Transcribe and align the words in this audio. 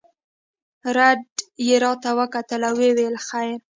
رډ 0.95 1.21
يې 1.67 1.75
راته 1.83 2.09
وکتل 2.19 2.63
ويې 2.77 2.91
ويل 2.97 3.15
خير. 3.27 3.59